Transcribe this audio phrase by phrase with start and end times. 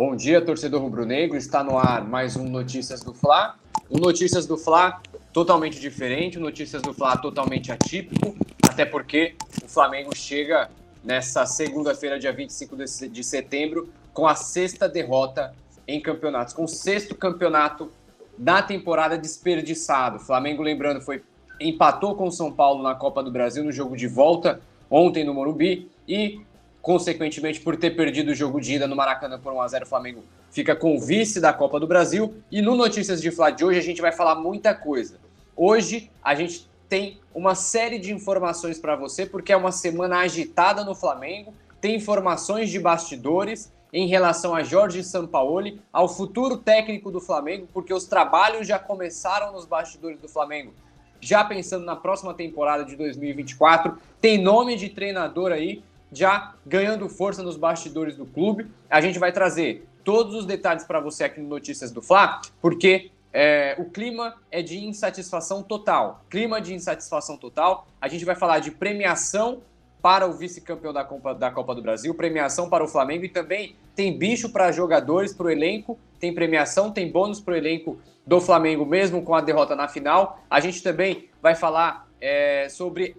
[0.00, 1.36] Bom dia, torcedor rubro-negro.
[1.36, 3.56] Está no ar mais um Notícias do Fla.
[3.90, 4.98] Um Notícias do Fla
[5.30, 8.34] totalmente diferente, um Notícias do Fla totalmente atípico,
[8.66, 10.70] até porque o Flamengo chega
[11.04, 12.76] nessa segunda-feira, dia 25
[13.10, 15.54] de setembro, com a sexta derrota
[15.86, 17.92] em campeonatos, com o sexto campeonato
[18.38, 20.16] da temporada desperdiçado.
[20.16, 21.22] O Flamengo, lembrando, foi
[21.60, 25.34] empatou com o São Paulo na Copa do Brasil no jogo de volta ontem no
[25.34, 26.40] Morumbi e
[26.82, 30.74] consequentemente, por ter perdido o jogo de ida no Maracanã por 1x0, o Flamengo fica
[30.74, 32.34] com o vice da Copa do Brasil.
[32.50, 35.18] E no Notícias de Fla de hoje a gente vai falar muita coisa.
[35.56, 40.84] Hoje a gente tem uma série de informações para você, porque é uma semana agitada
[40.84, 47.20] no Flamengo, tem informações de bastidores em relação a Jorge Sampaoli, ao futuro técnico do
[47.20, 50.72] Flamengo, porque os trabalhos já começaram nos bastidores do Flamengo.
[51.20, 57.42] Já pensando na próxima temporada de 2024, tem nome de treinador aí já ganhando força
[57.42, 58.66] nos bastidores do clube.
[58.88, 63.10] A gente vai trazer todos os detalhes para você aqui no Notícias do Fla, porque
[63.32, 66.24] é, o clima é de insatisfação total.
[66.28, 67.86] Clima de insatisfação total.
[68.00, 69.60] A gente vai falar de premiação
[70.02, 73.76] para o vice-campeão da Copa, da Copa do Brasil, premiação para o Flamengo e também
[73.94, 78.40] tem bicho para jogadores, para o elenco, tem premiação, tem bônus para o elenco do
[78.40, 80.40] Flamengo, mesmo com a derrota na final.
[80.48, 83.14] A gente também vai falar é, sobre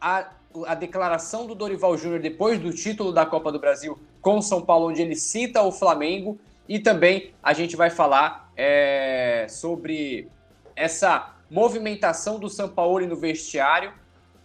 [0.00, 0.28] a
[0.66, 4.88] a declaração do Dorival Júnior depois do título da Copa do Brasil com São Paulo,
[4.88, 10.28] onde ele cita o Flamengo, e também a gente vai falar é, sobre
[10.76, 13.92] essa movimentação do São Paulo no vestiário.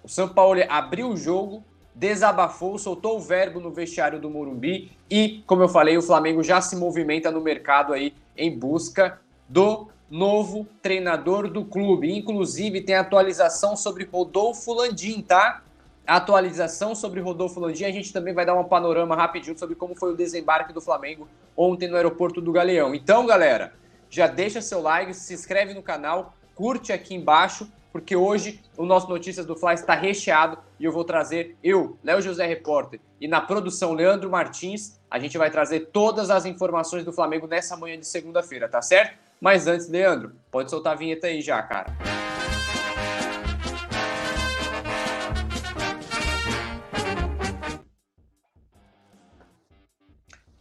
[0.04, 5.44] O São Paulo abriu o jogo, desabafou, soltou o verbo no vestiário do Morumbi e,
[5.46, 10.68] como eu falei, o Flamengo já se movimenta no mercado aí em busca do novo
[10.82, 12.16] treinador do clube.
[12.16, 15.63] Inclusive tem atualização sobre Rodolfo Landim, tá?
[16.06, 17.86] Atualização sobre Rodolfo Landim.
[17.86, 21.28] A gente também vai dar um panorama rapidinho sobre como foi o desembarque do Flamengo
[21.56, 22.94] ontem no aeroporto do Galeão.
[22.94, 23.74] Então, galera,
[24.10, 29.08] já deixa seu like, se inscreve no canal, curte aqui embaixo, porque hoje o nosso
[29.08, 33.40] Notícias do Fly está recheado e eu vou trazer, eu, Léo José Repórter, e na
[33.40, 38.08] produção Leandro Martins, a gente vai trazer todas as informações do Flamengo nessa manhã de
[38.08, 39.18] segunda-feira, tá certo?
[39.40, 42.23] Mas antes, Leandro, pode soltar a vinheta aí já, cara.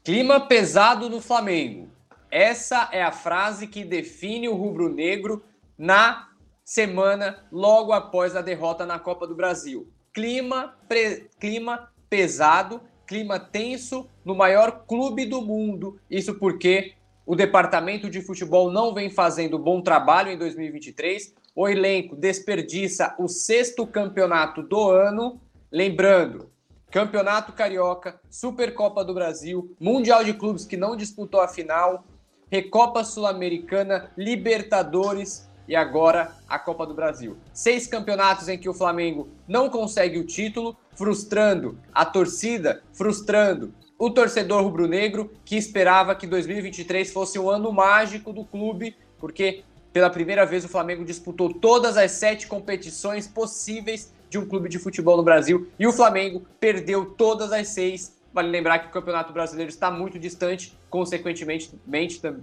[0.05, 1.89] Clima pesado no Flamengo.
[2.29, 5.45] Essa é a frase que define o rubro-negro
[5.79, 6.29] na
[6.65, 9.89] semana logo após a derrota na Copa do Brasil.
[10.13, 11.31] Clima, pre...
[11.39, 16.01] clima pesado, clima tenso no maior clube do mundo.
[16.11, 21.33] Isso porque o departamento de futebol não vem fazendo bom trabalho em 2023.
[21.55, 25.41] O elenco desperdiça o sexto campeonato do ano.
[25.71, 26.51] Lembrando,
[26.93, 32.05] Campeonato Carioca, Supercopa do Brasil, Mundial de Clubes que não disputou a final,
[32.51, 37.39] Recopa Sul-Americana, Libertadores e agora a Copa do Brasil.
[37.51, 44.11] Seis campeonatos em que o Flamengo não consegue o título, frustrando a torcida, frustrando o
[44.11, 49.65] torcedor rubro-negro que esperava que 2023 fosse o ano mágico do clube, porque
[49.95, 54.79] pela primeira vez o Flamengo disputou todas as sete competições possíveis de um clube de
[54.79, 58.19] futebol no Brasil e o Flamengo perdeu todas as seis.
[58.33, 61.71] Vale lembrar que o Campeonato Brasileiro está muito distante, consequentemente,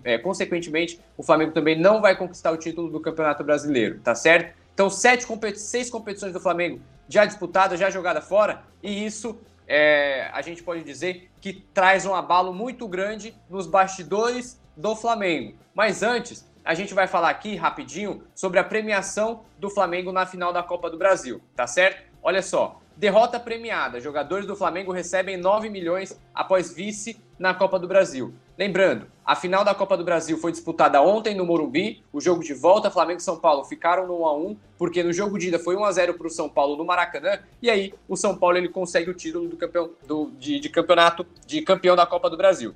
[0.04, 4.56] é, consequentemente, o Flamengo também não vai conquistar o título do Campeonato Brasileiro, tá certo?
[4.72, 9.36] Então, sete competi seis competições do Flamengo já disputadas, já jogada fora, e isso
[9.68, 15.56] é, a gente pode dizer que traz um abalo muito grande nos bastidores do Flamengo.
[15.74, 20.54] Mas antes, a gente vai falar aqui rapidinho sobre a premiação do Flamengo na final
[20.54, 22.04] da Copa do Brasil, tá certo?
[22.22, 24.00] Olha só, derrota premiada.
[24.00, 28.36] Jogadores do Flamengo recebem 9 milhões após vice na Copa do Brasil.
[28.56, 32.04] Lembrando, a final da Copa do Brasil foi disputada ontem no Morumbi.
[32.14, 35.12] O jogo de volta, Flamengo e São Paulo ficaram no 1 a 1, porque no
[35.12, 37.40] jogo de ida foi 1 a 0 para o São Paulo no Maracanã.
[37.64, 41.26] E aí o São Paulo ele consegue o título do campeão do, de, de campeonato
[41.48, 42.76] de campeão da Copa do Brasil.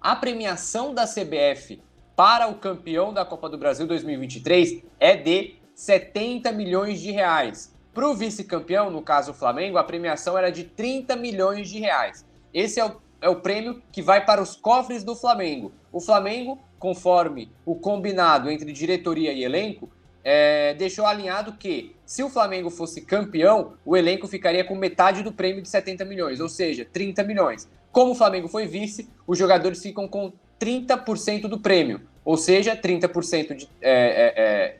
[0.00, 1.82] A premiação da CBF
[2.18, 7.72] para o campeão da Copa do Brasil 2023 é de 70 milhões de reais.
[7.94, 12.26] Para o vice-campeão, no caso o Flamengo, a premiação era de 30 milhões de reais.
[12.52, 15.70] Esse é o, é o prêmio que vai para os cofres do Flamengo.
[15.92, 19.88] O Flamengo, conforme o combinado entre diretoria e elenco,
[20.24, 25.32] é, deixou alinhado que, se o Flamengo fosse campeão, o elenco ficaria com metade do
[25.32, 27.70] prêmio de 70 milhões, ou seja, 30 milhões.
[27.92, 33.54] Como o Flamengo foi vice, os jogadores ficam com 30% do prêmio, ou seja, 30%
[33.54, 34.76] de, é, é,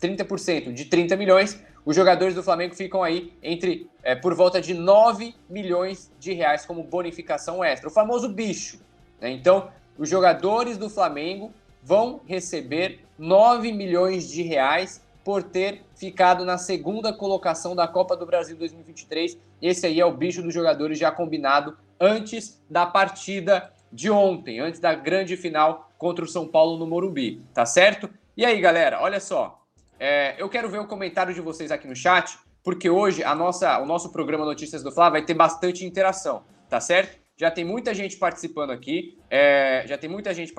[0.00, 4.60] 30% é, de 30 milhões, os jogadores do Flamengo ficam aí entre é, por volta
[4.60, 7.88] de 9 milhões de reais como bonificação extra.
[7.88, 8.78] O famoso bicho.
[9.20, 9.30] Né?
[9.30, 11.52] Então, os jogadores do Flamengo
[11.82, 18.26] vão receber 9 milhões de reais por ter ficado na segunda colocação da Copa do
[18.26, 19.38] Brasil 2023.
[19.60, 24.80] Esse aí é o bicho dos jogadores já combinado antes da partida de ontem, antes
[24.80, 28.08] da grande final contra o São Paulo no Morumbi, tá certo?
[28.36, 29.64] E aí, galera, olha só,
[29.98, 33.78] é, eu quero ver o comentário de vocês aqui no chat, porque hoje a nossa,
[33.80, 37.18] o nosso programa Notícias do Fla vai ter bastante interação, tá certo?
[37.36, 40.52] Já tem muita gente participando aqui, é, já tem muita gente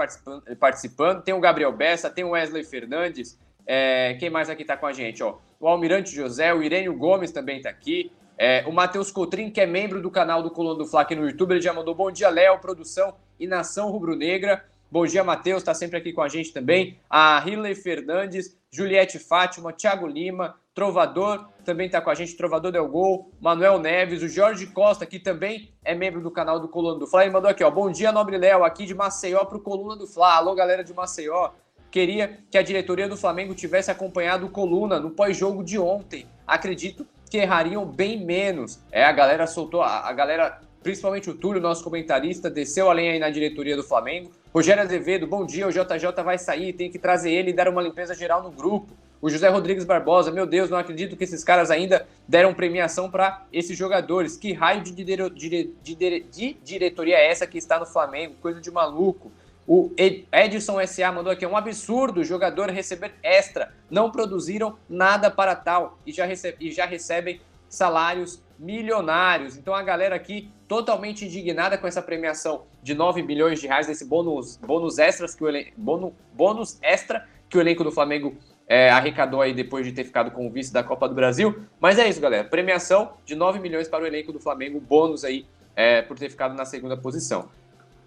[0.60, 1.22] participando.
[1.22, 4.94] Tem o Gabriel Bessa, tem o Wesley Fernandes, é, quem mais aqui tá com a
[4.94, 5.22] gente?
[5.24, 5.38] Ó?
[5.60, 8.12] O Almirante José, o Irênio Gomes também tá aqui.
[8.44, 11.28] É, o Matheus Cotrim, que é membro do canal do Coluna do Fla aqui no
[11.28, 14.66] YouTube, ele já mandou bom dia, Léo, produção e nação rubro-negra.
[14.90, 16.98] Bom dia, Matheus, está sempre aqui com a gente também.
[17.08, 22.88] A Hilley Fernandes, Juliette Fátima, Thiago Lima, Trovador, também está com a gente, Trovador Del
[22.88, 27.06] Gol, Manuel Neves, o Jorge Costa, que também é membro do canal do Coluna do
[27.06, 29.96] Fla, e mandou aqui, ó, bom dia, Nobre Léo, aqui de Maceió para o Coluna
[29.96, 30.38] do Fla.
[30.38, 31.52] Alô, galera de Maceió.
[31.92, 36.26] Queria que a diretoria do Flamengo tivesse acompanhado o Coluna no pós-jogo de ontem.
[36.48, 38.78] Acredito que errariam bem menos.
[38.92, 43.20] É, a galera soltou, a, a galera, principalmente o Túlio, nosso comentarista, desceu além aí
[43.20, 44.30] na diretoria do Flamengo.
[44.54, 47.82] Rogério Azevedo, bom dia, o JJ vai sair, tem que trazer ele e dar uma
[47.82, 48.92] limpeza geral no grupo.
[49.22, 53.46] O José Rodrigues Barbosa, meu Deus, não acredito que esses caras ainda deram premiação para
[53.54, 54.36] esses jogadores.
[54.36, 58.36] Que raio de, dire, de, de diretoria é essa que está no Flamengo?
[58.42, 59.32] Coisa de maluco.
[59.74, 63.74] O Edson SA mandou aqui: é um absurdo o jogador receber extra.
[63.90, 67.40] Não produziram nada para tal e já, recebe, e já recebem
[67.70, 69.56] salários milionários.
[69.56, 74.04] Então a galera aqui totalmente indignada com essa premiação de 9 milhões de reais, desse
[74.04, 75.48] bônus, bônus extras que o
[75.78, 78.36] bônus, bônus extra que o elenco do Flamengo
[78.68, 81.64] é, arrecadou aí depois de ter ficado com o vice da Copa do Brasil.
[81.80, 82.44] Mas é isso, galera.
[82.44, 85.46] Premiação de 9 milhões para o elenco do Flamengo, bônus aí
[85.78, 87.48] é, por ter ficado na segunda posição.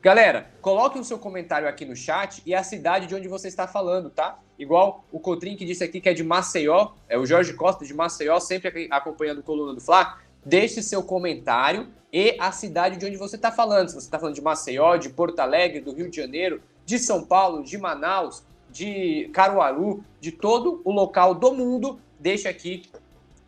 [0.05, 3.67] Galera, coloque o seu comentário aqui no chat e a cidade de onde você está
[3.67, 4.39] falando, tá?
[4.59, 7.95] Igual o Cotrim que disse aqui que é de Maceió, é o Jorge Costa de
[7.95, 10.19] Maceió, sempre acompanhando o Coluna do Fla.
[10.45, 13.89] Deixe seu comentário e a cidade de onde você está falando.
[13.89, 17.25] Se você está falando de Maceió, de Porto Alegre, do Rio de Janeiro, de São
[17.25, 22.83] Paulo, de Manaus, de Caruaru, de todo o local do mundo, deixe aqui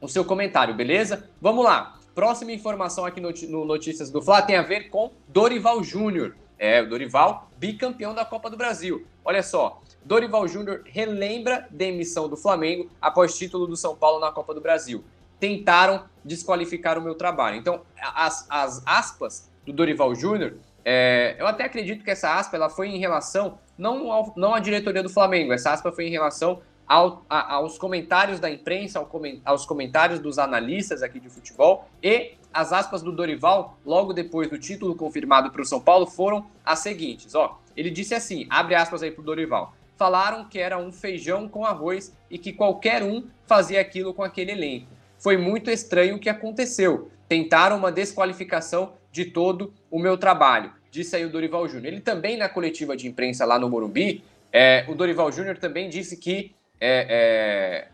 [0.01, 1.29] o seu comentário, beleza?
[1.39, 2.01] Vamos lá.
[2.15, 6.35] Próxima informação aqui no Notícias do Fla tem a ver com Dorival Júnior.
[6.59, 9.07] É, o Dorival, bicampeão da Copa do Brasil.
[9.25, 14.55] Olha só, Dorival Júnior relembra demissão do Flamengo após título do São Paulo na Copa
[14.55, 15.05] do Brasil.
[15.39, 17.57] Tentaram desqualificar o meu trabalho.
[17.57, 20.55] Então, as, as aspas do Dorival Júnior,
[20.85, 24.61] é, eu até acredito que essa aspa ela foi em relação não, ao, não à
[24.61, 29.11] diretoria do Flamengo, essa aspa foi em relação ao, a, aos comentários da imprensa, ao,
[29.45, 34.59] aos comentários dos analistas aqui de futebol e as aspas do Dorival, logo depois do
[34.59, 37.35] título confirmado para o São Paulo, foram as seguintes.
[37.35, 39.75] Ó, ele disse assim: abre aspas aí para o Dorival.
[39.97, 44.53] Falaram que era um feijão com arroz e que qualquer um fazia aquilo com aquele
[44.53, 44.87] elenco.
[45.19, 47.11] Foi muito estranho o que aconteceu.
[47.29, 51.93] Tentaram uma desqualificação de todo o meu trabalho, disse aí o Dorival Júnior.
[51.93, 56.17] Ele também, na coletiva de imprensa lá no Morumbi, é, o Dorival Júnior também disse
[56.17, 56.55] que.
[56.81, 57.89] É, é,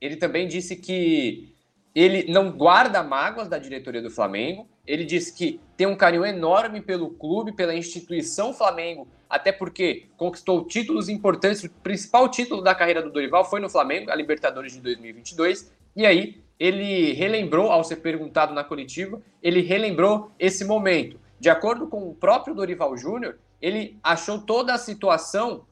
[0.00, 1.51] ele também disse que
[1.94, 4.66] ele não guarda mágoas da diretoria do Flamengo.
[4.86, 10.64] Ele diz que tem um carinho enorme pelo clube, pela instituição Flamengo, até porque conquistou
[10.64, 11.64] títulos importantes.
[11.64, 15.72] O principal título da carreira do Dorival foi no Flamengo, a Libertadores de 2022.
[15.94, 21.18] E aí ele relembrou, ao ser perguntado na coletiva, ele relembrou esse momento.
[21.38, 25.64] De acordo com o próprio Dorival Júnior, ele achou toda a situação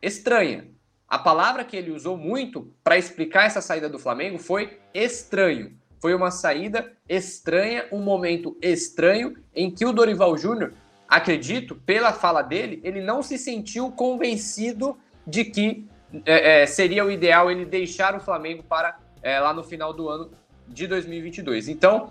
[0.00, 0.68] estranha.
[1.08, 5.76] A palavra que ele usou muito para explicar essa saída do Flamengo foi estranho.
[6.00, 10.72] Foi uma saída estranha, um momento estranho em que o Dorival Júnior,
[11.08, 15.86] acredito, pela fala dele, ele não se sentiu convencido de que
[16.24, 20.08] é, é, seria o ideal ele deixar o Flamengo para é, lá no final do
[20.08, 20.30] ano
[20.66, 21.68] de 2022.
[21.68, 22.10] Então,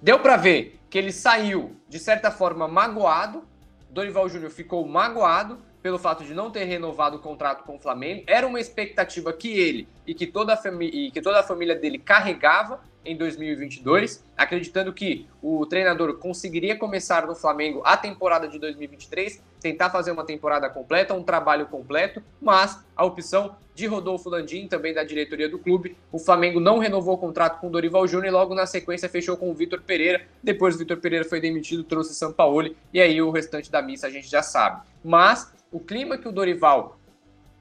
[0.00, 3.42] deu para ver que ele saiu, de certa forma, magoado.
[3.90, 8.22] Dorival Júnior ficou magoado pelo fato de não ter renovado o contrato com o Flamengo.
[8.26, 11.98] Era uma expectativa que ele e que toda a, e que toda a família dele
[11.98, 19.42] carregava em 2022, acreditando que o treinador conseguiria começar no Flamengo a temporada de 2023,
[19.60, 24.92] tentar fazer uma temporada completa, um trabalho completo, mas a opção de Rodolfo Landim, também
[24.92, 28.54] da diretoria do clube, o Flamengo não renovou o contrato com Dorival Júnior e logo
[28.54, 30.26] na sequência fechou com o Vitor Pereira.
[30.42, 34.10] Depois o Vitor Pereira foi demitido, trouxe Sampaoli e aí o restante da missa a
[34.10, 34.82] gente já sabe.
[35.02, 36.98] Mas o clima que o Dorival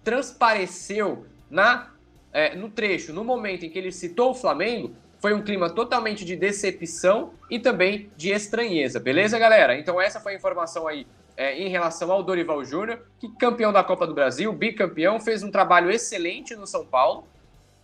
[0.03, 1.91] transpareceu na
[2.34, 6.24] é, no trecho, no momento em que ele citou o Flamengo, foi um clima totalmente
[6.24, 9.77] de decepção e também de estranheza, beleza, galera?
[9.77, 11.06] Então essa foi a informação aí
[11.38, 15.51] é, em relação ao Dorival Júnior, que campeão da Copa do Brasil, bicampeão, fez um
[15.51, 17.27] trabalho excelente no São Paulo.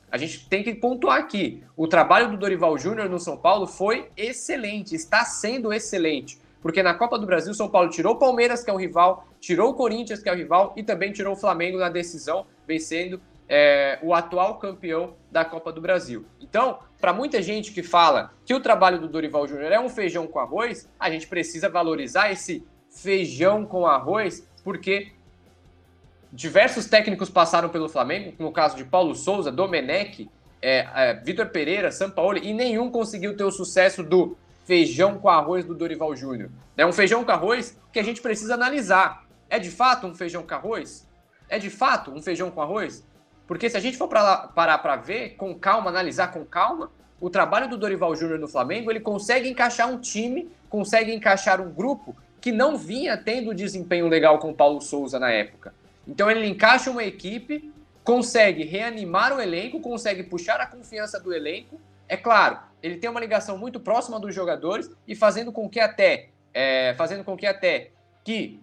[0.10, 4.10] A gente tem que pontuar aqui: o trabalho do Dorival Júnior no São Paulo foi
[4.16, 6.40] excelente, está sendo excelente.
[6.62, 9.72] Porque na Copa do Brasil, São Paulo tirou o Palmeiras, que é o rival, tirou
[9.72, 14.00] o Corinthians, que é o rival, e também tirou o Flamengo na decisão, vencendo é,
[14.02, 16.26] o atual campeão da Copa do Brasil.
[16.42, 20.28] Então, para muita gente que fala que o trabalho do Dorival Júnior é um feijão
[20.28, 25.12] com arroz, a gente precisa valorizar esse feijão com arroz, porque
[26.32, 30.30] diversos técnicos passaram pelo Flamengo, no caso de Paulo Souza, Domenech,
[30.62, 34.38] é, é, Vitor Pereira, Sampaoli, e nenhum conseguiu ter o sucesso do
[34.68, 36.52] feijão com arroz do Dorival Júnior.
[36.76, 39.26] É um feijão com arroz que a gente precisa analisar.
[39.50, 41.08] É de fato um feijão com arroz?
[41.48, 43.08] É de fato um feijão com arroz?
[43.48, 47.30] Porque se a gente for pra, parar para ver com calma, analisar com calma, o
[47.30, 52.14] trabalho do Dorival Júnior no Flamengo, ele consegue encaixar um time, consegue encaixar um grupo
[52.42, 55.74] que não vinha tendo desempenho legal com o Paulo Souza na época.
[56.06, 57.72] Então ele encaixa uma equipe,
[58.04, 61.80] consegue reanimar o elenco, consegue puxar a confiança do elenco.
[62.08, 66.30] É claro, ele tem uma ligação muito próxima dos jogadores e fazendo com que até,
[66.54, 67.92] é, fazendo com que até
[68.24, 68.60] que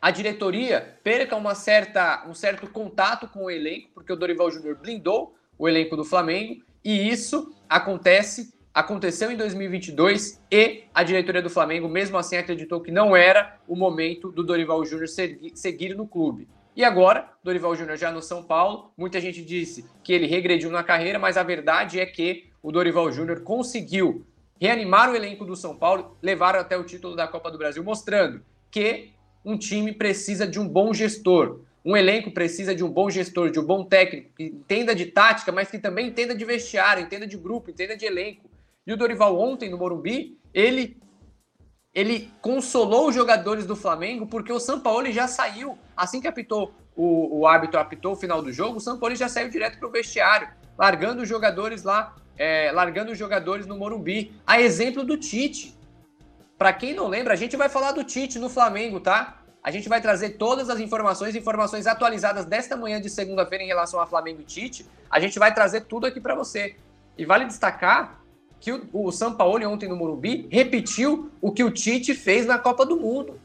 [0.00, 4.76] a diretoria perca uma certa, um certo contato com o elenco, porque o Dorival Júnior
[4.76, 11.48] blindou o elenco do Flamengo, e isso acontece, aconteceu em 2022 e a diretoria do
[11.48, 15.06] Flamengo, mesmo assim, acreditou que não era o momento do Dorival Júnior
[15.54, 16.48] seguir no clube.
[16.74, 20.82] E agora, Dorival Júnior já no São Paulo, muita gente disse que ele regrediu na
[20.82, 24.24] carreira, mas a verdade é que o Dorival Júnior conseguiu
[24.60, 28.40] reanimar o elenco do São Paulo, levar até o título da Copa do Brasil, mostrando
[28.70, 29.10] que
[29.44, 31.60] um time precisa de um bom gestor.
[31.84, 35.50] Um elenco precisa de um bom gestor, de um bom técnico, que entenda de tática,
[35.50, 38.48] mas que também entenda de vestiário, entenda de grupo, entenda de elenco.
[38.86, 40.96] E o Dorival ontem no Morumbi, ele
[41.94, 47.40] ele consolou os jogadores do Flamengo porque o Sampaoli já saiu, assim que apitou o,
[47.40, 50.48] o árbitro apitou o final do jogo, o Sampaoli já saiu direto para o vestiário,
[50.76, 54.32] largando os jogadores lá, é, largando os jogadores no Morumbi.
[54.46, 55.76] A exemplo do Tite.
[56.58, 59.42] Para quem não lembra, a gente vai falar do Tite no Flamengo, tá?
[59.62, 64.00] A gente vai trazer todas as informações, informações atualizadas desta manhã de segunda-feira em relação
[64.00, 64.86] a Flamengo e Tite.
[65.08, 66.76] A gente vai trazer tudo aqui para você.
[67.16, 68.20] E vale destacar
[68.58, 72.84] que o, o Sampaoli ontem no Morumbi repetiu o que o Tite fez na Copa
[72.84, 73.40] do Mundo.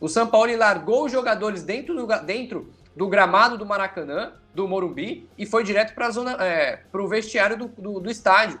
[0.00, 5.44] O Sampaoli largou os jogadores dentro do, dentro do gramado do Maracanã, do Morumbi, e
[5.44, 6.08] foi direto para
[6.42, 8.58] é, o vestiário do, do, do estádio.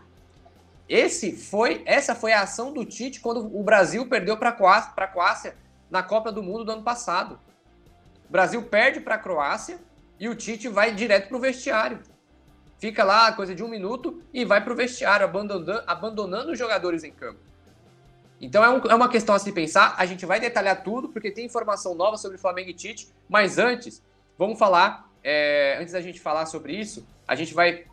[0.86, 5.56] Esse foi, essa foi a ação do Tite quando o Brasil perdeu para a Croácia
[5.90, 7.40] na Copa do Mundo do ano passado.
[8.28, 9.80] O Brasil perde para a Croácia
[10.20, 12.00] e o Tite vai direto para o vestiário.
[12.78, 17.02] Fica lá coisa de um minuto e vai para o vestiário, abandonando, abandonando os jogadores
[17.04, 17.40] em campo.
[18.38, 19.94] Então é, um, é, uma questão a se pensar.
[19.96, 23.08] A gente vai detalhar tudo porque tem informação nova sobre Flamengo e Tite.
[23.28, 24.02] Mas antes,
[24.38, 25.10] vamos falar.
[25.22, 27.84] É, antes da gente falar sobre isso, a gente vai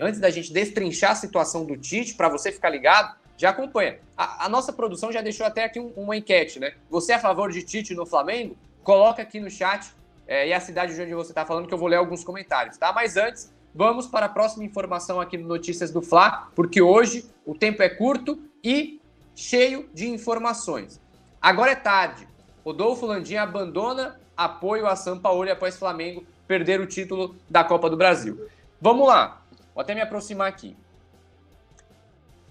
[0.00, 3.98] antes da gente destrinchar a situação do Tite, para você ficar ligado, já acompanha.
[4.16, 6.74] A, a, nossa produção já deixou até aqui um, uma enquete, né?
[6.88, 8.56] Você é a favor de Tite no Flamengo?
[8.84, 9.92] Coloca aqui no chat
[10.26, 12.76] é, e a cidade de onde você está falando, que eu vou ler alguns comentários,
[12.76, 12.92] tá?
[12.92, 17.54] Mas antes, vamos para a próxima informação aqui no Notícias do Fla, porque hoje o
[17.54, 19.00] tempo é curto e
[19.34, 21.00] cheio de informações.
[21.40, 22.28] Agora é tarde.
[22.64, 27.96] Rodolfo Landim abandona apoio a São Paulo após Flamengo perder o título da Copa do
[27.96, 28.46] Brasil.
[28.80, 29.42] Vamos lá.
[29.74, 30.76] Vou até me aproximar aqui.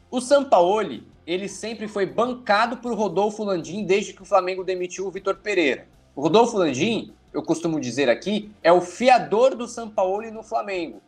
[0.09, 5.11] O Sampaoli, ele sempre foi bancado por Rodolfo Landim desde que o Flamengo demitiu o
[5.11, 5.88] Vitor Pereira.
[6.15, 11.01] O Rodolfo Landim, eu costumo dizer aqui, é o fiador do Sampaoli no Flamengo.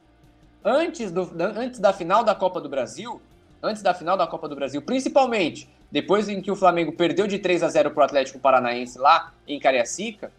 [0.63, 3.21] Antes, do, antes da final da Copa do Brasil,
[3.61, 7.39] antes da final da Copa do Brasil, principalmente depois em que o Flamengo perdeu de
[7.39, 10.31] 3 a 0 para o Atlético Paranaense lá em Cariacica,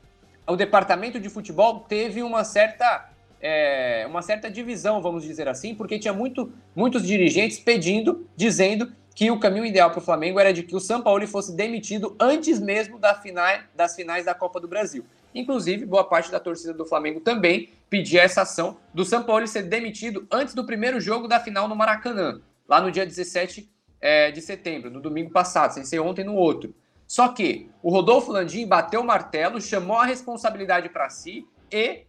[0.47, 3.11] o departamento de futebol teve uma certa
[3.41, 9.31] é, uma certa divisão, vamos dizer assim, porque tinha muito, muitos dirigentes pedindo, dizendo que
[9.31, 12.59] o caminho ideal para o Flamengo era de que o São Paulo fosse demitido antes
[12.59, 15.05] mesmo da final, das finais da Copa do Brasil.
[15.35, 19.65] Inclusive, boa parte da torcida do Flamengo também pedia essa ação do São Paulo ser
[19.65, 23.69] demitido antes do primeiro jogo da final no Maracanã, lá no dia 17
[24.01, 26.75] é, de setembro, no domingo passado, sem ser ontem no outro.
[27.07, 32.07] Só que o Rodolfo Landim bateu o martelo, chamou a responsabilidade para si e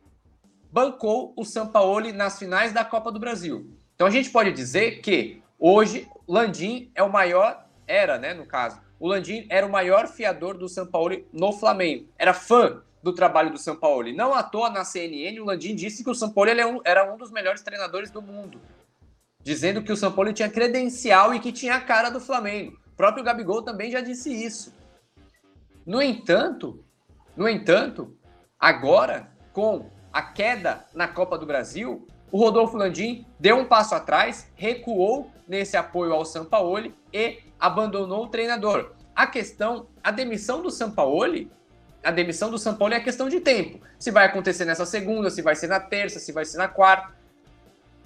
[0.72, 3.70] bancou o Sampaoli nas finais da Copa do Brasil.
[3.96, 8.82] Então a gente pode dizer que hoje Landim é o maior, era, né, no caso,
[9.00, 12.08] o Landim era o maior fiador do Sampaoli no Flamengo.
[12.18, 14.16] Era fã do trabalho do Sampaoli.
[14.16, 16.52] Não à toa na CNN o Landim disse que o Sampaoli
[16.84, 18.60] era um dos melhores treinadores do mundo,
[19.44, 22.80] dizendo que o Sampaoli tinha credencial e que tinha a cara do Flamengo.
[22.88, 24.74] O próprio Gabigol também já disse isso.
[25.86, 26.84] No entanto,
[27.38, 28.18] no entanto,
[28.60, 34.52] agora com a queda na Copa do Brasil, o Rodolfo Landim deu um passo atrás,
[34.56, 38.94] recuou nesse apoio ao Sampaoli e abandonou o treinador.
[39.16, 41.52] A questão, a demissão do Sampaoli,
[42.04, 43.80] a demissão do Sampaoli é questão de tempo.
[44.00, 47.14] Se vai acontecer nessa segunda, se vai ser na terça, se vai ser na quarta.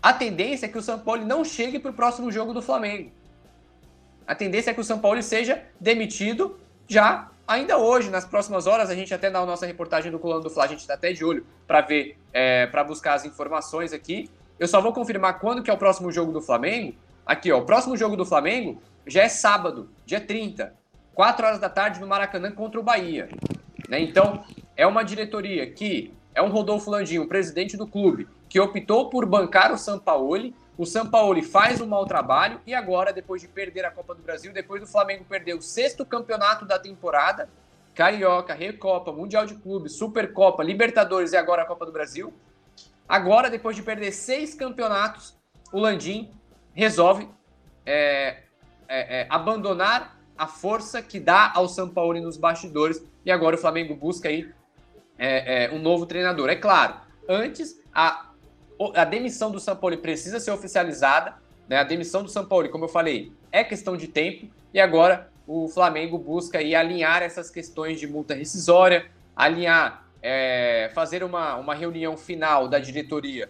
[0.01, 3.12] A tendência é que o Sampaoli não chegue para o próximo jogo do Flamengo.
[4.27, 8.95] A tendência é que o Sampaoli seja demitido já ainda hoje, nas próximas horas, a
[8.95, 11.45] gente até na nossa reportagem do Colando do Fla, a gente está até de olho
[11.67, 14.29] para ver, é, para buscar as informações aqui.
[14.59, 16.95] Eu só vou confirmar quando que é o próximo jogo do Flamengo.
[17.25, 20.73] Aqui, ó, o próximo jogo do Flamengo já é sábado, dia 30,
[21.15, 23.27] 4 horas da tarde no Maracanã contra o Bahia.
[23.89, 23.99] Né?
[23.99, 24.43] Então,
[24.77, 29.25] é uma diretoria que é um Rodolfo Landim, o presidente do clube, que optou por
[29.25, 30.53] bancar o Sampaoli.
[30.79, 34.53] O Sampaoli faz um mau trabalho e agora, depois de perder a Copa do Brasil,
[34.53, 37.50] depois do Flamengo perder o sexto campeonato da temporada,
[37.93, 42.33] Carioca, Recopa, Mundial de Clubes, Supercopa, Libertadores e agora a Copa do Brasil.
[43.09, 45.38] Agora, depois de perder seis campeonatos,
[45.74, 46.31] o Landim
[46.74, 47.27] resolve
[47.86, 48.43] é,
[48.88, 53.59] é, é, abandonar a força que dá ao São Paulo nos bastidores e agora o
[53.59, 54.50] Flamengo busca aí
[55.17, 56.50] é, é, um novo treinador.
[56.50, 56.95] É claro,
[57.27, 58.28] antes a,
[58.95, 61.36] a demissão do São Paulo precisa ser oficializada,
[61.67, 61.77] né?
[61.77, 65.67] A demissão do São Paulo, como eu falei, é questão de tempo e agora o
[65.67, 72.15] Flamengo busca aí alinhar essas questões de multa rescisória, alinhar, é, fazer uma, uma reunião
[72.15, 73.50] final da diretoria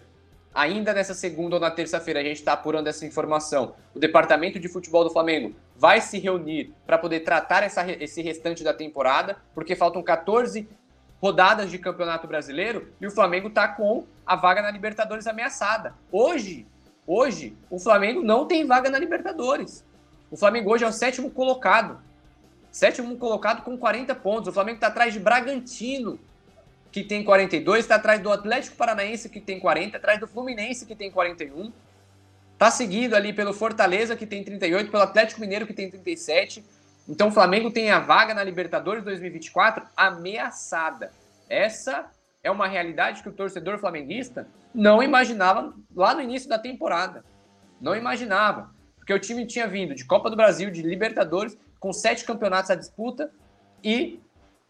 [0.54, 3.74] ainda nessa segunda ou na terça-feira, a gente está apurando essa informação.
[3.94, 8.62] O departamento de futebol do Flamengo vai se reunir para poder tratar essa, esse restante
[8.62, 10.68] da temporada, porque faltam 14
[11.20, 15.94] rodadas de campeonato brasileiro e o Flamengo está com a vaga na Libertadores ameaçada.
[16.10, 16.66] Hoje,
[17.06, 19.84] hoje, o Flamengo não tem vaga na Libertadores.
[20.30, 21.98] O Flamengo hoje é o sétimo colocado.
[22.70, 24.48] Sétimo colocado com 40 pontos.
[24.48, 26.18] O Flamengo está atrás de Bragantino,
[26.90, 30.94] que tem 42, está atrás do Atlético Paranaense, que tem 40, atrás do Fluminense, que
[30.94, 31.72] tem 41.
[32.52, 36.64] Está seguido ali pelo Fortaleza, que tem 38, pelo Atlético Mineiro, que tem 37.
[37.10, 41.10] Então o Flamengo tem a vaga na Libertadores 2024 ameaçada.
[41.48, 42.08] Essa
[42.40, 47.24] é uma realidade que o torcedor flamenguista não imaginava lá no início da temporada.
[47.80, 48.70] Não imaginava.
[48.96, 52.76] Porque o time tinha vindo de Copa do Brasil, de Libertadores, com sete campeonatos à
[52.76, 53.32] disputa
[53.82, 54.20] e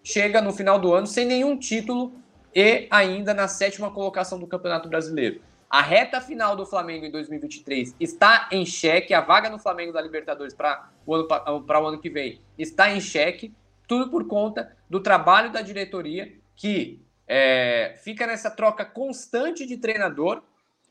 [0.02, 2.14] chega no final do ano sem nenhum título
[2.54, 5.42] e ainda na sétima colocação do Campeonato Brasileiro.
[5.70, 10.02] A reta final do Flamengo em 2023 está em xeque, a vaga no Flamengo da
[10.02, 13.54] Libertadores para o, ano, o ano que vem está em xeque,
[13.86, 20.42] tudo por conta do trabalho da diretoria que é, fica nessa troca constante de treinador.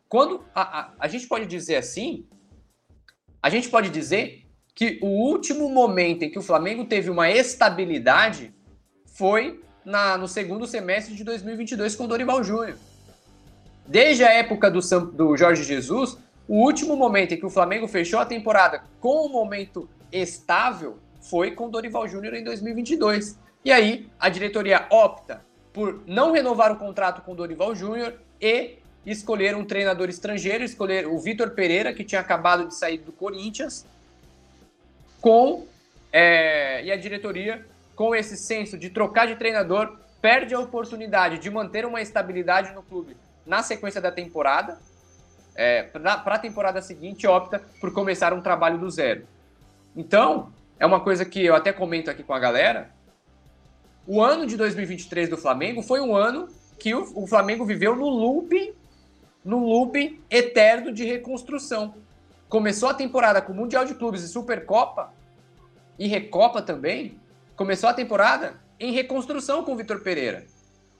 [0.07, 2.25] Quando a, a, a gente pode dizer assim,
[3.43, 8.53] a gente pode dizer que o último momento em que o Flamengo teve uma estabilidade
[9.05, 12.77] foi na, no segundo semestre de 2022 com o Dorival Júnior.
[13.89, 16.15] Desde a época do, do Jorge Jesus,
[16.47, 21.51] o último momento em que o Flamengo fechou a temporada com um momento estável foi
[21.51, 23.35] com Dorival Júnior em 2022.
[23.65, 28.77] E aí a diretoria opta por não renovar o contrato com o Dorival Júnior e
[29.07, 33.87] escolher um treinador estrangeiro, escolher o Vitor Pereira, que tinha acabado de sair do Corinthians,
[35.19, 35.65] com
[36.13, 41.49] é, e a diretoria com esse senso de trocar de treinador, perde a oportunidade de
[41.49, 43.17] manter uma estabilidade no clube
[43.49, 44.79] na sequência da temporada.
[45.55, 49.27] É, para a temporada seguinte, opta por começar um trabalho do zero.
[49.93, 52.91] Então, é uma coisa que eu até comento aqui com a galera.
[54.07, 58.07] O ano de 2023 do Flamengo foi um ano que o, o Flamengo viveu no
[58.07, 58.73] loop,
[59.43, 61.95] no loop eterno de reconstrução.
[62.47, 65.11] Começou a temporada com Mundial de Clubes e Supercopa,
[65.97, 67.19] e Recopa também,
[67.57, 70.45] começou a temporada em reconstrução com o Vitor Pereira.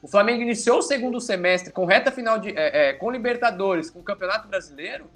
[0.01, 4.01] O Flamengo iniciou o segundo semestre com reta final de, é, é, com Libertadores, com
[4.01, 5.09] Campeonato Brasileiro,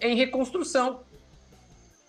[0.00, 1.00] em reconstrução.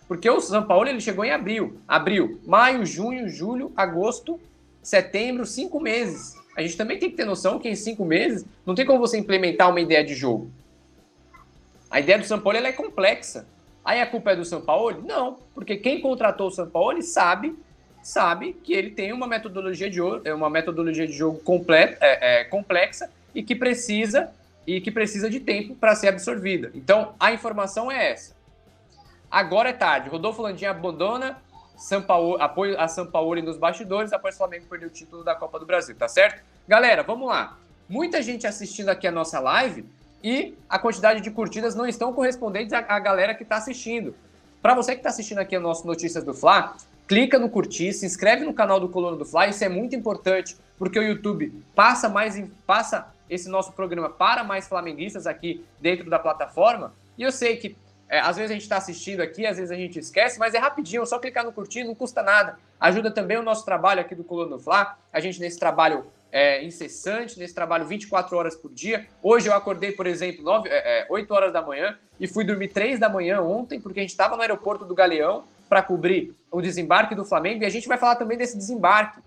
[0.06, 1.80] Porque o São Paulo ele chegou em abril.
[1.86, 4.40] Abril, maio, junho, julho, agosto,
[4.82, 6.34] setembro, cinco meses.
[6.56, 9.18] A gente também tem que ter noção que em cinco meses não tem como você
[9.18, 10.50] implementar uma ideia de jogo.
[11.90, 13.46] A ideia do São Paulo é complexa.
[13.84, 15.02] Aí a culpa é do São Paulo?
[15.06, 17.56] Não, porque quem contratou o São Paulo sabe
[18.02, 22.44] sabe que ele tem uma metodologia de, é uma metodologia de jogo completa, é, é,
[22.44, 24.32] complexa e que precisa
[24.66, 26.70] e que precisa de tempo para ser absorvida.
[26.74, 28.36] Então, a informação é essa.
[29.30, 30.10] Agora é tarde.
[30.10, 31.40] Rodolfo Landim abandona
[31.76, 35.34] São Paulo, apoio a São Paulo nos bastidores após o Flamengo perder o título da
[35.34, 36.42] Copa do Brasil, tá certo?
[36.66, 37.56] Galera, vamos lá.
[37.88, 39.86] Muita gente assistindo aqui a nossa live
[40.22, 44.14] e a quantidade de curtidas não estão correspondentes à, à galera que está assistindo.
[44.60, 46.76] Para você que está assistindo aqui o nosso Notícias do Fla,
[47.08, 50.56] clica no curtir, se inscreve no canal do Colono do Fly, isso é muito importante,
[50.78, 56.18] porque o YouTube passa mais passa esse nosso programa para mais flamenguistas aqui dentro da
[56.18, 56.94] plataforma.
[57.16, 57.76] E eu sei que
[58.08, 60.58] é, às vezes a gente está assistindo aqui, às vezes a gente esquece, mas é
[60.58, 62.58] rapidinho, é só clicar no curtir, não custa nada.
[62.80, 66.64] Ajuda também o nosso trabalho aqui do Colono do Fla, a gente nesse trabalho é,
[66.64, 69.06] incessante, nesse trabalho 24 horas por dia.
[69.22, 72.68] Hoje eu acordei, por exemplo, 9, é, 8 é, horas da manhã e fui dormir
[72.68, 76.60] 3 da manhã ontem, porque a gente estava no aeroporto do Galeão para cobrir o
[76.60, 79.20] desembarque do Flamengo e a gente vai falar também desse desembarque.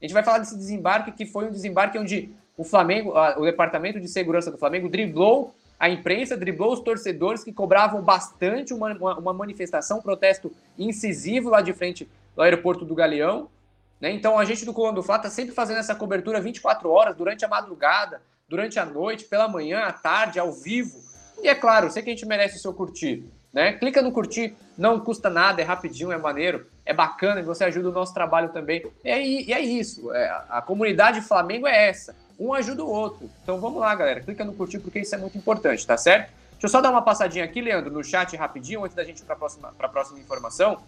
[0.00, 4.00] A gente vai falar desse desembarque que foi um desembarque onde o Flamengo, o Departamento
[4.00, 9.32] de Segurança do Flamengo driblou a imprensa, driblou os torcedores que cobravam bastante uma, uma,
[9.32, 13.48] manifestação, um protesto incisivo lá de frente do aeroporto do Galeão.
[14.00, 14.12] Né?
[14.12, 17.44] Então a gente do Colônia do Fla está sempre fazendo essa cobertura 24 horas, durante
[17.44, 21.02] a madrugada, durante a noite, pela manhã, à tarde, ao vivo.
[21.42, 23.24] E é claro, sei que a gente merece o seu curtir.
[23.54, 23.72] Né?
[23.74, 27.88] Clica no curtir, não custa nada, é rapidinho, é maneiro, é bacana e você ajuda
[27.88, 28.84] o nosso trabalho também.
[29.04, 33.30] E é, e é isso, é, a comunidade Flamengo é essa um ajuda o outro.
[33.42, 34.20] Então vamos lá, galera.
[34.20, 36.32] Clica no curtir porque isso é muito importante, tá certo?
[36.52, 39.24] Deixa eu só dar uma passadinha aqui, Leandro, no chat rapidinho, antes da gente ir
[39.24, 40.82] para a próxima, próxima informação.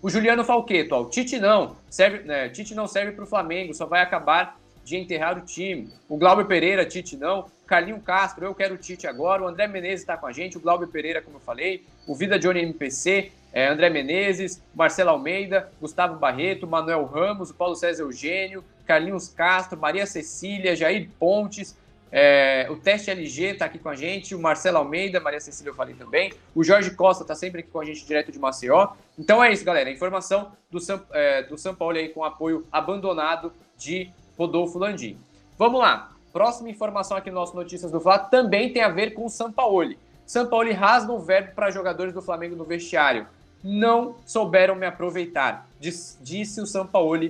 [0.00, 3.74] O Juliano Falqueto, ó, o Tite não, serve, né, Tite não serve para o Flamengo,
[3.74, 4.56] só vai acabar
[4.88, 5.92] de enterrar o time.
[6.08, 7.46] O Glauber Pereira, Tite não.
[7.66, 9.42] Carlinho Castro, eu quero o Tite agora.
[9.42, 10.56] O André Menezes está com a gente.
[10.56, 11.84] O Glauber Pereira, como eu falei.
[12.06, 17.76] O Vida Johnny MPC, é, André Menezes, Marcelo Almeida, Gustavo Barreto, Manuel Ramos, o Paulo
[17.76, 21.76] César Eugênio, Carlinhos Castro, Maria Cecília, Jair Pontes,
[22.10, 25.74] é, o Teste LG está aqui com a gente, o Marcelo Almeida, Maria Cecília eu
[25.74, 28.92] falei também, o Jorge Costa está sempre aqui com a gente direto de Maceió.
[29.18, 29.90] Então é isso, galera.
[29.90, 35.18] Informação do São, é, do São Paulo aí com apoio abandonado de Rodolfo Landim.
[35.58, 36.12] Vamos lá.
[36.32, 39.28] Próxima informação aqui no nosso Notícias do Fla também tem a ver com o.
[39.28, 43.26] São Paulo rasga um verbo para jogadores do Flamengo no vestiário.
[43.64, 47.28] Não souberam me aproveitar, disse o São Paulo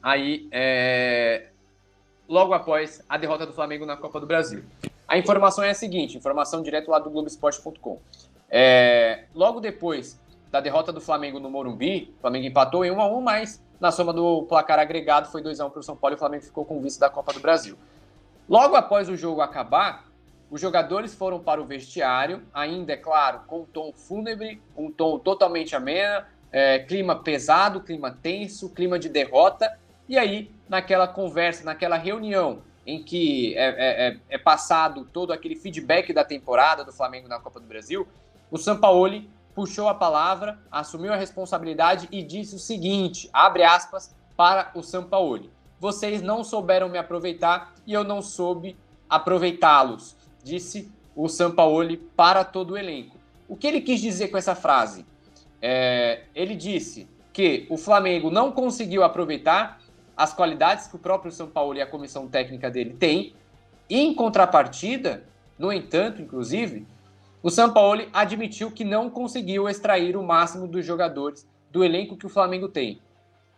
[0.00, 1.48] aí é,
[2.28, 4.62] logo após a derrota do Flamengo na Copa do Brasil.
[5.08, 7.98] A informação é a seguinte, informação direto lá do Globoesporte.com.
[8.48, 10.16] É, logo depois
[10.50, 13.90] da derrota do Flamengo no Morumbi, o Flamengo empatou em 1 a 1 mas na
[13.90, 16.44] soma do placar agregado foi 2 a 1 para o São Paulo e o Flamengo
[16.44, 17.76] ficou com o vice da Copa do Brasil.
[18.48, 20.06] Logo após o jogo acabar,
[20.50, 25.18] os jogadores foram para o vestiário, ainda é claro, com um tom fúnebre, um tom
[25.18, 29.76] totalmente ameno, é, clima pesado, clima tenso, clima de derrota.
[30.08, 35.56] E aí, naquela conversa, naquela reunião em que é, é, é, é passado todo aquele
[35.56, 38.06] feedback da temporada do Flamengo na Copa do Brasil,
[38.48, 44.70] o Sampaoli puxou a palavra, assumiu a responsabilidade e disse o seguinte, abre aspas, para
[44.74, 45.50] o Sampaoli.
[45.80, 48.76] Vocês não souberam me aproveitar e eu não soube
[49.08, 50.16] aproveitá-los
[50.46, 53.16] disse o Sampaoli para todo o elenco.
[53.48, 55.04] O que ele quis dizer com essa frase?
[55.60, 59.80] É, ele disse que o Flamengo não conseguiu aproveitar
[60.16, 63.34] as qualidades que o próprio Sampaoli e a comissão técnica dele tem.
[63.90, 65.24] E, em contrapartida,
[65.58, 66.86] no entanto, inclusive,
[67.42, 72.30] o Sampaoli admitiu que não conseguiu extrair o máximo dos jogadores do elenco que o
[72.30, 73.00] Flamengo tem.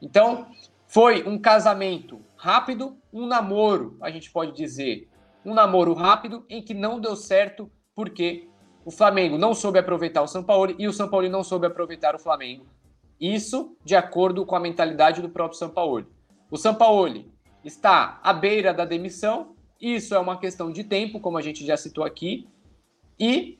[0.01, 0.47] Então,
[0.87, 5.09] foi um casamento rápido, um namoro, a gente pode dizer,
[5.45, 8.49] um namoro rápido em que não deu certo porque
[8.85, 12.15] o Flamengo não soube aproveitar o São Paulo e o São Paulo não soube aproveitar
[12.15, 12.67] o Flamengo.
[13.21, 16.07] Isso de acordo com a mentalidade do próprio São Paulo.
[16.51, 17.25] O São Paulo
[17.65, 21.77] está à beira da demissão, isso é uma questão de tempo, como a gente já
[21.77, 22.49] citou aqui,
[23.19, 23.58] e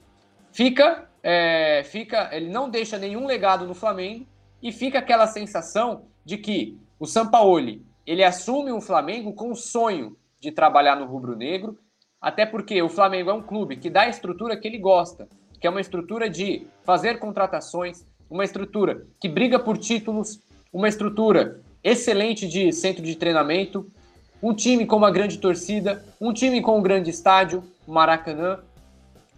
[0.59, 4.27] fica, é, fica, ele não deixa nenhum legado no Flamengo
[4.61, 9.55] e fica aquela sensação de que o São Paulo ele assume o Flamengo com o
[9.55, 11.79] sonho de trabalhar no rubro-negro,
[12.21, 15.29] até porque o Flamengo é um clube que dá a estrutura que ele gosta,
[15.61, 20.41] que é uma estrutura de fazer contratações, uma estrutura que briga por títulos,
[20.73, 23.89] uma estrutura excelente de centro de treinamento,
[24.43, 28.59] um time com uma grande torcida, um time com um grande estádio, Maracanã,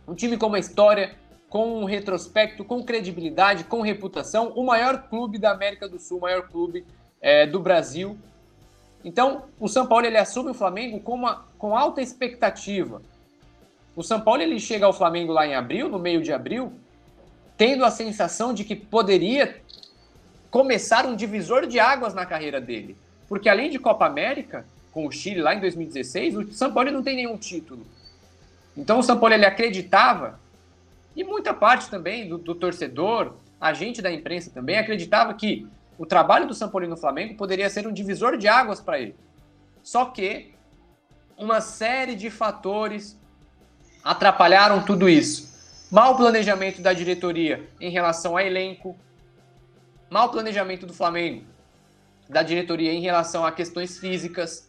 [0.07, 1.15] um time com uma história,
[1.49, 6.23] com um retrospecto, com credibilidade, com reputação, o maior clube da América do Sul, o
[6.23, 6.85] maior clube
[7.21, 8.19] é, do Brasil
[9.05, 13.03] então, o São Paulo ele assume o Flamengo com, uma, com alta expectativa.
[13.97, 16.73] O São Paulo ele chega ao Flamengo lá em abril, no meio de abril,
[17.57, 19.61] tendo a sensação de que poderia
[20.51, 22.97] começar um divisor de águas na carreira dele.
[23.29, 27.03] Porque além de Copa América, com o Chile lá em 2016, o São Paulo não
[27.03, 27.87] tem nenhum título.
[28.77, 30.39] Então o São Paulo ele acreditava,
[31.15, 35.67] e muita parte também do, do torcedor, a gente da imprensa também, acreditava que
[35.99, 39.15] o trabalho do São Paulo no Flamengo poderia ser um divisor de águas para ele.
[39.83, 40.55] Só que
[41.37, 43.19] uma série de fatores
[44.03, 45.51] atrapalharam tudo isso.
[45.91, 48.97] Mal planejamento da diretoria em relação a elenco,
[50.11, 51.45] Mal planejamento do Flamengo,
[52.29, 54.69] da diretoria em relação a questões físicas.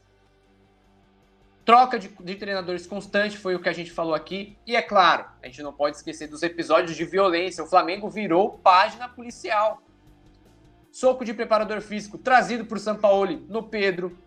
[1.63, 4.57] Troca de, de, treinadores constante foi o que a gente falou aqui.
[4.65, 7.63] E é claro, a gente não pode esquecer dos episódios de violência.
[7.63, 9.81] O Flamengo virou página policial.
[10.91, 14.17] Soco de preparador físico trazido por Sampaoli no Pedro.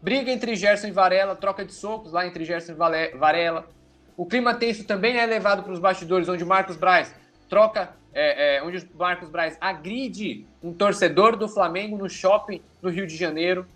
[0.00, 3.68] Briga entre Gerson e Varela, troca de socos lá entre Gerson e Varela.
[4.16, 7.14] O clima tenso também é levado para os bastidores, onde Marcos Braz
[7.48, 13.06] troca, é, é, onde Marcos Braz agride um torcedor do Flamengo no shopping no Rio
[13.06, 13.66] de Janeiro.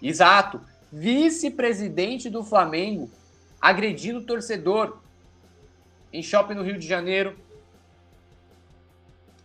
[0.00, 0.60] Exato.
[0.92, 3.10] Vice-presidente do Flamengo
[3.60, 4.98] agredindo o torcedor
[6.12, 7.36] em shopping no Rio de Janeiro.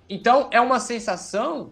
[0.09, 1.71] Então, é uma sensação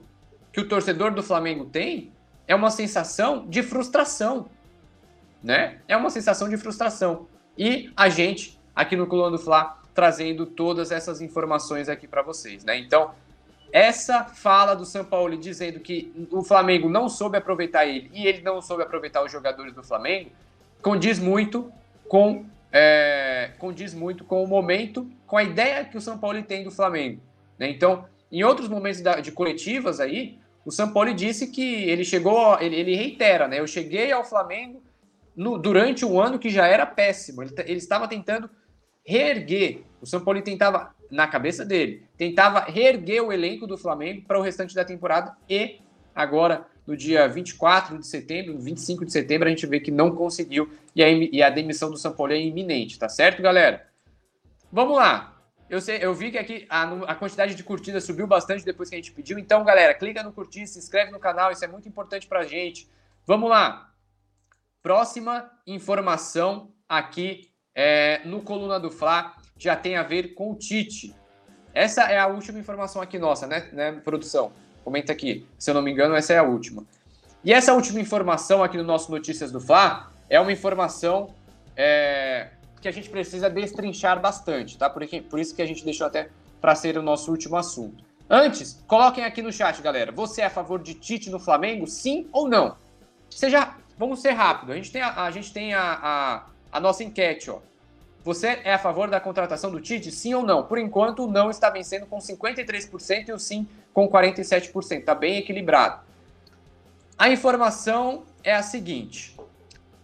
[0.51, 2.11] que o torcedor do Flamengo tem,
[2.47, 4.49] é uma sensação de frustração,
[5.41, 5.79] né?
[5.87, 7.27] É uma sensação de frustração.
[7.57, 12.63] E a gente, aqui no Coluna do Fla, trazendo todas essas informações aqui para vocês,
[12.63, 12.77] né?
[12.77, 13.13] Então,
[13.71, 18.41] essa fala do São Paulo dizendo que o Flamengo não soube aproveitar ele e ele
[18.41, 20.31] não soube aproveitar os jogadores do Flamengo
[20.81, 21.71] condiz muito
[22.07, 26.63] com é, condiz muito com o momento, com a ideia que o São Paulo tem
[26.63, 27.21] do Flamengo.
[27.59, 27.69] Né?
[27.69, 32.75] Então, em outros momentos de coletivas aí, o São Paulo disse que ele chegou, ele,
[32.75, 33.59] ele reitera, né?
[33.59, 34.81] Eu cheguei ao Flamengo
[35.35, 37.41] no, durante um ano que já era péssimo.
[37.41, 38.49] Ele, ele estava tentando
[39.03, 39.81] reerguer.
[39.99, 44.41] O São Paulo tentava, na cabeça dele, tentava reerguer o elenco do Flamengo para o
[44.41, 45.81] restante da temporada e
[46.15, 50.71] agora, no dia 24 de setembro, 25 de setembro, a gente vê que não conseguiu
[50.95, 53.85] e a, e a demissão do Paulo é iminente, tá certo, galera?
[54.71, 55.37] Vamos lá.
[55.69, 58.95] Eu, sei, eu vi que aqui a, a, quantidade de curtidas subiu bastante depois que
[58.95, 59.39] a gente pediu.
[59.39, 62.89] Então, galera, clica no curtir, se inscreve no canal, isso é muito importante pra gente.
[63.25, 63.89] Vamos lá.
[64.83, 71.15] Próxima informação aqui é, no Coluna do Fla já tem a ver com o Tite.
[71.73, 74.51] Essa é a última informação aqui nossa, né, né, produção?
[74.83, 75.45] Comenta aqui.
[75.57, 76.83] Se eu não me engano, essa é a última.
[77.43, 81.33] E essa última informação aqui no nosso Notícias do Fla é uma informação
[81.77, 82.49] é,
[82.81, 84.89] que a gente precisa destrinchar bastante, tá?
[84.89, 88.03] Por, por isso que a gente deixou até para ser o nosso último assunto.
[88.27, 90.11] Antes, coloquem aqui no chat, galera.
[90.11, 91.85] Você é a favor de Tite no Flamengo?
[91.85, 92.75] Sim ou não?
[93.29, 94.71] Seja, vamos ser rápido.
[94.71, 97.59] A gente tem a, a gente tem a, a, a nossa enquete, ó.
[98.23, 100.11] Você é a favor da contratação do Tite?
[100.11, 100.63] Sim ou não?
[100.63, 104.99] Por enquanto, o não está vencendo com 53% e o sim com 47%.
[104.99, 106.01] Está bem equilibrado.
[107.17, 109.35] A informação é a seguinte: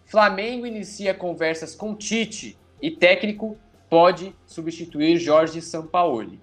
[0.06, 3.58] Flamengo inicia conversas com Tite e técnico
[3.90, 6.40] pode substituir Jorge Sampaoli.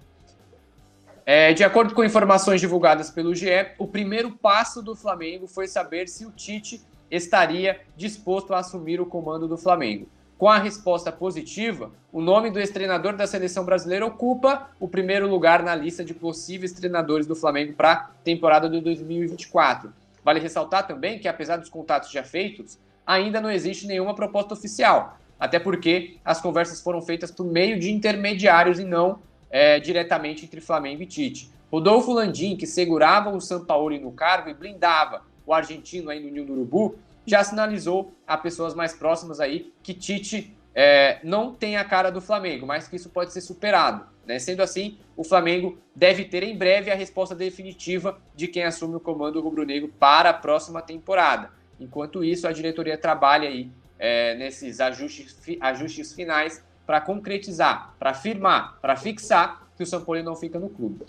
[1.25, 3.47] É, de acordo com informações divulgadas pelo GE,
[3.79, 9.05] o primeiro passo do Flamengo foi saber se o Tite estaria disposto a assumir o
[9.05, 10.07] comando do Flamengo.
[10.37, 15.63] Com a resposta positiva, o nome do ex-treinador da seleção brasileira ocupa o primeiro lugar
[15.63, 19.93] na lista de possíveis treinadores do Flamengo para a temporada de 2024.
[20.25, 25.17] Vale ressaltar também que, apesar dos contatos já feitos, ainda não existe nenhuma proposta oficial,
[25.39, 29.19] até porque as conversas foram feitas por meio de intermediários e não
[29.49, 31.49] é, diretamente entre Flamengo e Tite.
[31.71, 36.45] Rodolfo Landim, que segurava o Sampaoli no cargo e blindava o argentino aí no Ninho
[36.45, 36.95] do Urubu,
[37.25, 42.19] já sinalizou a pessoas mais próximas aí que Tite é, não tem a cara do
[42.19, 44.05] Flamengo, mas que isso pode ser superado.
[44.25, 44.39] Né?
[44.39, 48.99] Sendo assim, o Flamengo deve ter em breve a resposta definitiva de quem assume o
[48.99, 51.51] comando rubro-negro para a próxima temporada.
[51.79, 58.77] Enquanto isso, a diretoria trabalha aí é, nesses ajustes, ajustes finais para concretizar, para afirmar,
[58.81, 61.05] para fixar que o São Paulo não fica no clube.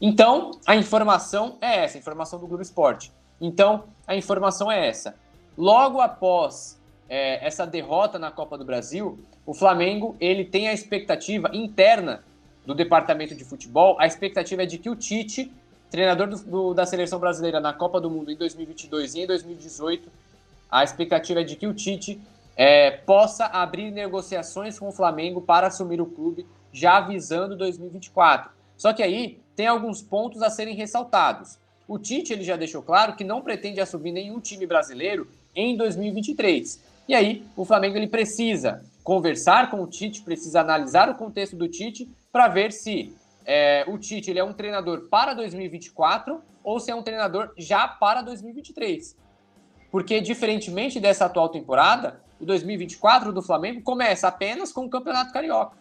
[0.00, 3.12] Então, a informação é essa, a informação do Globo Esporte.
[3.40, 5.14] Então, a informação é essa.
[5.56, 11.50] Logo após é, essa derrota na Copa do Brasil, o Flamengo ele tem a expectativa
[11.52, 12.22] interna
[12.66, 15.52] do departamento de futebol, a expectativa é de que o Tite,
[15.90, 20.08] treinador do, do, da seleção brasileira na Copa do Mundo em 2022 e em 2018,
[20.70, 22.20] a expectativa é de que o Tite
[22.56, 28.50] é, possa abrir negociações com o Flamengo para assumir o clube já visando 2024.
[28.76, 31.58] Só que aí tem alguns pontos a serem ressaltados.
[31.90, 36.80] O Tite ele já deixou claro que não pretende assumir nenhum time brasileiro em 2023.
[37.08, 41.66] E aí, o Flamengo ele precisa conversar com o Tite, precisa analisar o contexto do
[41.66, 43.12] Tite para ver se
[43.44, 47.88] é, o Tite ele é um treinador para 2024 ou se é um treinador já
[47.88, 49.16] para 2023.
[49.90, 55.76] Porque, diferentemente dessa atual temporada, o 2024 do Flamengo começa apenas com o Campeonato Carioca.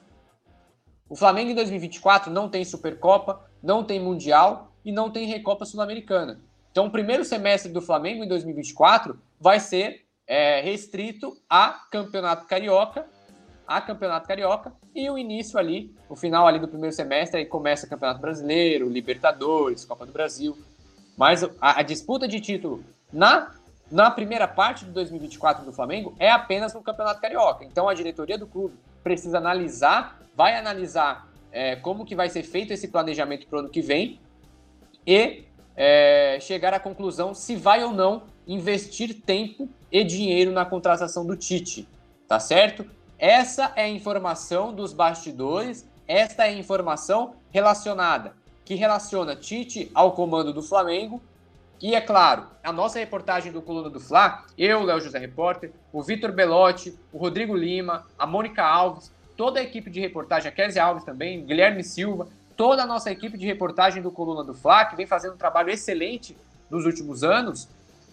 [1.07, 6.39] O Flamengo em 2024 não tem Supercopa, não tem Mundial e não tem Recopa Sul-Americana.
[6.71, 13.05] Então, o primeiro semestre do Flamengo em 2024 vai ser é, restrito a Campeonato Carioca,
[13.67, 17.85] a Campeonato Carioca e o início ali, o final ali do primeiro semestre, aí começa
[17.85, 20.57] o Campeonato Brasileiro, Libertadores, Copa do Brasil.
[21.15, 23.53] Mas a, a disputa de título na,
[23.91, 27.63] na primeira parte de 2024 do Flamengo é apenas no Campeonato Carioca.
[27.63, 32.73] Então a diretoria do clube precisa analisar, vai analisar é, como que vai ser feito
[32.73, 34.19] esse planejamento para o ano que vem
[35.09, 35.45] e
[35.75, 41.35] é, chegar à conclusão se vai ou não investir tempo e dinheiro na contratação do
[41.35, 41.89] Tite,
[42.27, 42.85] tá certo?
[43.17, 50.11] Essa é a informação dos bastidores, esta é a informação relacionada, que relaciona Tite ao
[50.11, 51.19] comando do Flamengo.
[51.81, 56.03] E é claro, a nossa reportagem do Coluna do Fla, eu, Léo José Repórter, o
[56.03, 60.83] Vitor Belotti, o Rodrigo Lima, a Mônica Alves, toda a equipe de reportagem, a Kézia
[60.83, 62.27] Alves também, Guilherme Silva,
[62.59, 65.69] toda a nossa equipe de reportagem do Coluna do Fla, que vem fazendo um trabalho
[65.69, 66.35] excelente
[66.69, 67.69] nos últimos anos,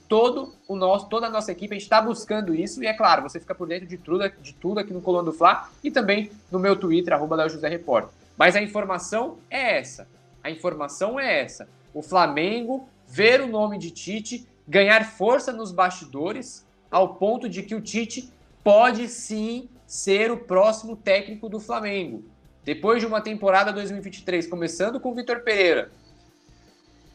[0.09, 3.23] todo o nosso, toda a nossa equipe, a gente está buscando isso, e é claro,
[3.23, 6.31] você fica por dentro de tudo, de tudo aqui no Coluna do Fla e também
[6.49, 8.13] no meu Twitter, arroba José Repórter.
[8.39, 10.07] Mas a informação é essa.
[10.45, 11.69] A informação é essa.
[11.93, 17.75] O Flamengo ver o nome de Tite ganhar força nos bastidores, ao ponto de que
[17.75, 18.33] o Tite
[18.63, 22.36] pode sim ser o próximo técnico do Flamengo.
[22.67, 25.89] Depois de uma temporada 2023, começando com o Vitor Pereira,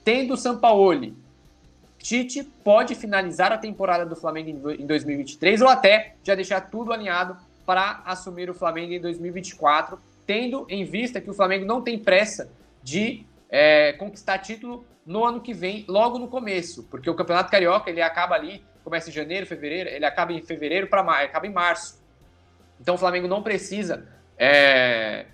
[0.02, 1.14] tendo o Sampaoli,
[1.98, 7.36] Tite pode finalizar a temporada do Flamengo em 2023 ou até já deixar tudo alinhado
[7.66, 12.50] para assumir o Flamengo em 2024, tendo em vista que o Flamengo não tem pressa
[12.82, 17.90] de é, conquistar título no ano que vem, logo no começo, porque o Campeonato Carioca
[17.90, 22.02] ele acaba ali, começa em janeiro, fevereiro, ele acaba em fevereiro para acaba em março.
[22.80, 25.26] Então o Flamengo não precisa é,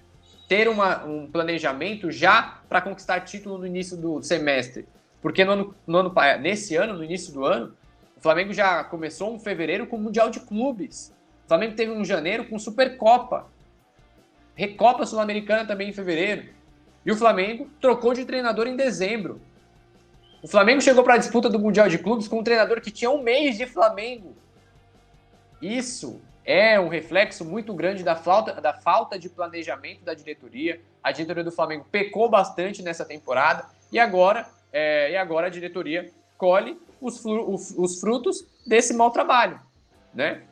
[0.47, 4.87] ter uma, um planejamento já para conquistar título no início do semestre.
[5.21, 7.75] Porque no ano, no ano, nesse ano, no início do ano,
[8.15, 11.13] o Flamengo já começou um fevereiro com o Mundial de Clubes.
[11.45, 13.47] O Flamengo teve um janeiro com Supercopa.
[14.55, 16.45] Recopa Sul-Americana também em fevereiro.
[17.05, 19.41] E o Flamengo trocou de treinador em dezembro.
[20.41, 23.09] O Flamengo chegou para a disputa do Mundial de Clubes com um treinador que tinha
[23.09, 24.35] um mês de Flamengo.
[25.61, 30.79] Isso é um reflexo muito grande da falta, da falta de planejamento da diretoria.
[31.03, 36.09] A diretoria do Flamengo pecou bastante nessa temporada e agora, é, e agora a diretoria
[36.37, 39.59] colhe os, os, frutos desse mau trabalho,
[40.13, 40.43] né?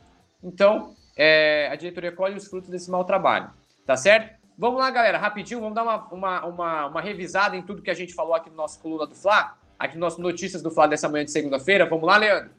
[0.42, 3.50] Então, é, a diretoria colhe os frutos desse mau trabalho,
[3.86, 4.36] tá certo?
[4.58, 7.94] Vamos lá, galera, rapidinho, vamos dar uma, uma, uma, uma revisada em tudo que a
[7.94, 11.08] gente falou aqui no nosso coluna do Fla, aqui no nosso Notícias do Fla dessa
[11.08, 11.86] manhã de segunda-feira.
[11.86, 12.50] Vamos lá, Leandro?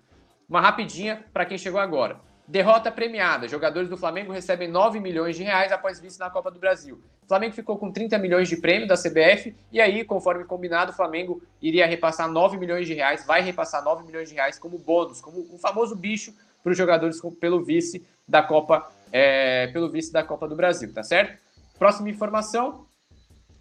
[0.50, 2.27] Uma rapidinha para quem chegou agora.
[2.48, 3.46] Derrota premiada.
[3.48, 7.02] Jogadores do Flamengo recebem 9 milhões de reais após vice na Copa do Brasil.
[7.22, 10.96] O Flamengo ficou com 30 milhões de prêmio da CBF e aí, conforme combinado, o
[10.96, 15.20] Flamengo iria repassar 9 milhões de reais, vai repassar 9 milhões de reais como bônus,
[15.20, 16.34] como o famoso bicho
[16.64, 21.04] para os jogadores pelo vice da Copa, é, pelo vice da Copa do Brasil, tá
[21.04, 21.38] certo?
[21.78, 22.86] Próxima informação: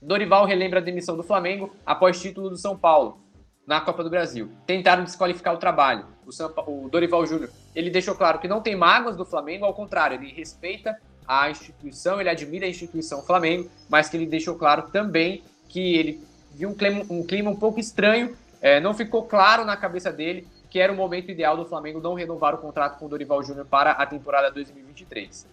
[0.01, 3.21] Dorival relembra a demissão do Flamengo após título do São Paulo
[3.67, 4.49] na Copa do Brasil.
[4.65, 6.07] Tentaram desqualificar o trabalho.
[6.25, 10.17] O, o Dorival Júnior, ele deixou claro que não tem mágoas do Flamengo, ao contrário,
[10.17, 15.43] ele respeita a instituição, ele admira a instituição Flamengo, mas que ele deixou claro também
[15.69, 19.77] que ele viu um clima um, clima um pouco estranho, é, não ficou claro na
[19.77, 23.09] cabeça dele que era o momento ideal do Flamengo não renovar o contrato com o
[23.09, 25.47] Dorival Júnior para a temporada 2023.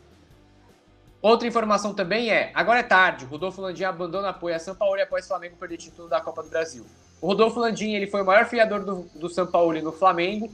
[1.22, 5.26] Outra informação também é, agora é tarde, Rodolfo Landim abandona apoio a São Paulo após
[5.26, 6.86] o Flamengo perder título da Copa do Brasil.
[7.22, 10.52] O Rodolfo Landim ele foi o maior fiador do, do São Paulo no Flamengo,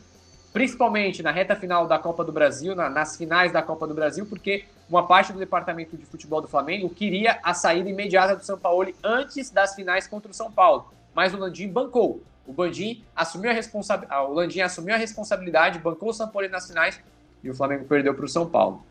[0.51, 4.25] principalmente na reta final da Copa do Brasil, na, nas finais da Copa do Brasil,
[4.25, 8.57] porque uma parte do departamento de futebol do Flamengo queria a saída imediata do São
[8.57, 10.91] Paulo antes das finais contra o São Paulo.
[11.13, 12.23] Mas o Landim bancou.
[12.47, 16.67] O Bandim assumiu a responsabilidade, o Landim assumiu a responsabilidade, bancou o São Paulo nas
[16.67, 16.99] finais
[17.43, 18.83] e o Flamengo perdeu para o São Paulo.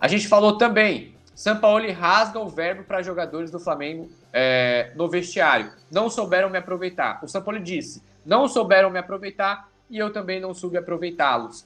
[0.00, 5.08] A gente falou também, São Paulo rasga o verbo para jogadores do Flamengo é, no
[5.08, 5.70] vestiário.
[5.92, 7.20] Não souberam me aproveitar.
[7.22, 11.64] O São Paulo disse: não souberam me aproveitar e eu também não soube aproveitá-los.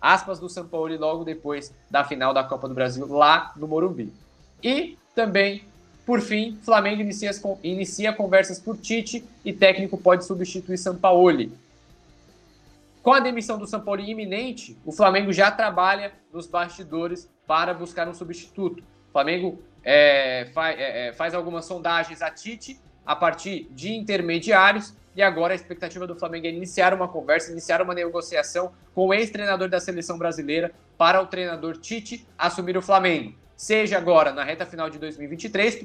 [0.00, 4.12] Aspas do São Paulo logo depois da final da Copa do Brasil lá no Morumbi.
[4.62, 5.64] E também,
[6.04, 7.30] por fim, Flamengo inicia,
[7.62, 11.52] inicia conversas por Tite e técnico pode substituir São Paulo.
[13.02, 18.08] Com a demissão do São Paulo iminente, o Flamengo já trabalha nos bastidores para buscar
[18.08, 18.80] um substituto.
[18.80, 25.22] O Flamengo é, é, é, faz algumas sondagens a Tite a partir de intermediários e
[25.22, 29.68] agora a expectativa do Flamengo é iniciar uma conversa, iniciar uma negociação com o ex-treinador
[29.68, 33.34] da seleção brasileira para o treinador Tite assumir o Flamengo.
[33.56, 35.82] Seja agora na reta final de 2023,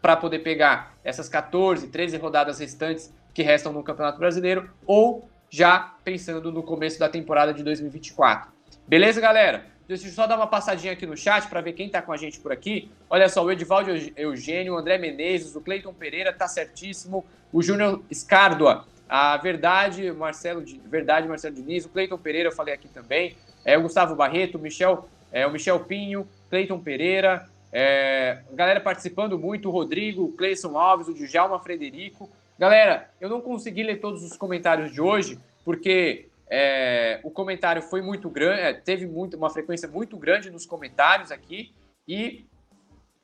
[0.00, 5.94] para poder pegar essas 14, 13 rodadas restantes que restam no Campeonato Brasileiro, ou já
[6.04, 8.50] pensando no começo da temporada de 2024.
[8.86, 9.66] Beleza, galera?
[9.86, 12.16] Deixa eu só dar uma passadinha aqui no chat para ver quem está com a
[12.16, 12.90] gente por aqui.
[13.10, 18.02] Olha só, o Edivaldo Eugênio, o André Menezes, o Cleiton Pereira tá certíssimo, o Júnior
[18.10, 23.76] Escárdua, a Verdade, Marcelo, Verdade, Marcelo Diniz, o Cleiton Pereira, eu falei aqui também, é,
[23.76, 29.68] o Gustavo Barreto, o Michel, é, o Michel Pinho, Cleiton Pereira, é, galera participando muito,
[29.68, 32.30] o Rodrigo, o Cleison Alves, o Djalma Frederico.
[32.58, 38.02] Galera, eu não consegui ler todos os comentários de hoje, porque é, o comentário foi
[38.02, 41.74] muito grande, é, teve muito, uma frequência muito grande nos comentários aqui,
[42.06, 42.44] e,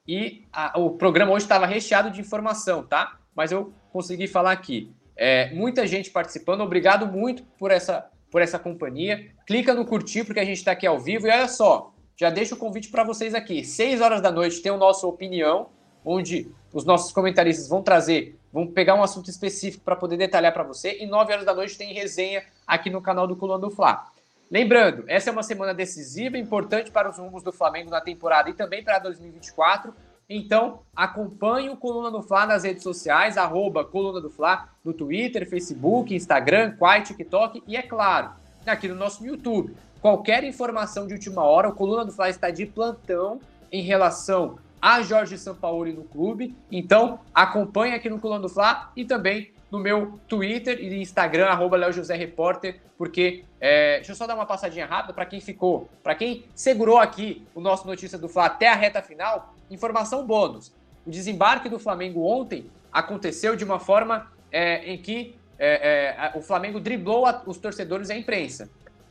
[0.06, 3.18] e a, o programa hoje estava recheado de informação, tá?
[3.34, 4.92] Mas eu consegui falar aqui.
[5.16, 9.30] É, muita gente participando, obrigado muito por essa, por essa companhia.
[9.46, 11.26] Clica no curtir, porque a gente está aqui ao vivo.
[11.26, 13.62] E olha só, já deixo o convite para vocês aqui.
[13.64, 15.68] Seis horas da noite tem o nosso Opinião,
[16.04, 20.62] onde os nossos comentaristas vão trazer, vão pegar um assunto específico para poder detalhar para
[20.62, 20.98] você.
[21.00, 24.06] E nove horas da noite tem resenha aqui no canal do Coluna do Fla.
[24.50, 28.54] Lembrando, essa é uma semana decisiva, importante para os rumos do Flamengo na temporada e
[28.54, 29.94] também para 2024.
[30.28, 35.48] Então, acompanhe o Coluna do Fla nas redes sociais, arroba Coluna do Fla, no Twitter,
[35.48, 38.30] Facebook, Instagram, Quai, TikTok e, é claro,
[38.66, 39.74] aqui no nosso YouTube.
[40.00, 43.40] Qualquer informação de última hora, o Coluna do Fla está de plantão
[43.70, 46.54] em relação a Jorge Sampaoli no clube.
[46.70, 51.76] Então, acompanhe aqui no Coluna do Fla e também no meu Twitter e Instagram, arroba
[51.76, 55.88] Léo José Repórter, porque é, deixa eu só dar uma passadinha rápida para quem ficou,
[56.02, 60.72] para quem segurou aqui o nosso Notícia do Fla até a reta final, informação bônus.
[61.06, 66.40] O desembarque do Flamengo ontem aconteceu de uma forma é, em que é, é o
[66.40, 68.68] Flamengo driblou a, os torcedores e a imprensa.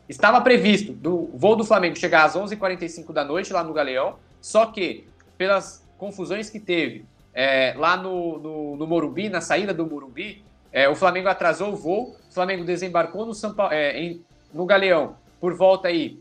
[0.09, 4.65] Estava previsto do voo do Flamengo chegar às 11h45 da noite lá no Galeão, só
[4.65, 5.07] que
[5.39, 10.89] pelas confusões que teve é, lá no, no, no, Morumbi, na saída do Morumbi, é,
[10.89, 14.21] o Flamengo atrasou o voo, o Flamengo desembarcou no, São Paulo, é, em,
[14.53, 16.19] no Galeão por volta aí